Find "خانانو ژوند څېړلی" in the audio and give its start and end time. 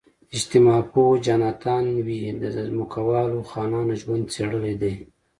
3.51-4.73